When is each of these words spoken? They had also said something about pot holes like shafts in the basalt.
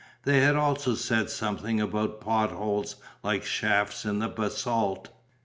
They 0.23 0.39
had 0.39 0.55
also 0.55 0.95
said 0.95 1.29
something 1.29 1.79
about 1.79 2.21
pot 2.21 2.51
holes 2.51 2.95
like 3.21 3.43
shafts 3.45 4.03
in 4.03 4.17
the 4.17 4.29
basalt. 4.29 5.09